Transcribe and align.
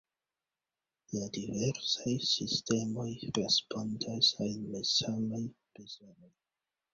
La 1.17 1.25
diversaj 1.35 2.13
sistemoj 2.29 3.05
respondas 3.37 4.31
al 4.47 4.57
malsamaj 4.73 5.43
bezonoj. 5.77 6.33